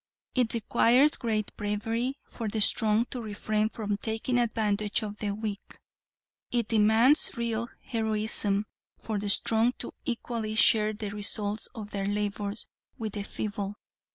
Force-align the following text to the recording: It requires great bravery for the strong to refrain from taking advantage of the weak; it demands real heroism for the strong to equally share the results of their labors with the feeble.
It 0.33 0.55
requires 0.55 1.11
great 1.11 1.55
bravery 1.55 2.17
for 2.23 2.47
the 2.47 2.59
strong 2.59 3.05
to 3.11 3.21
refrain 3.21 3.69
from 3.69 3.97
taking 3.97 4.39
advantage 4.39 5.03
of 5.03 5.17
the 5.19 5.29
weak; 5.29 5.77
it 6.49 6.67
demands 6.69 7.29
real 7.37 7.69
heroism 7.83 8.65
for 8.97 9.19
the 9.19 9.29
strong 9.29 9.73
to 9.73 9.91
equally 10.03 10.55
share 10.55 10.91
the 10.93 11.09
results 11.11 11.67
of 11.75 11.91
their 11.91 12.07
labors 12.07 12.65
with 12.97 13.13
the 13.13 13.21
feeble. 13.21 13.75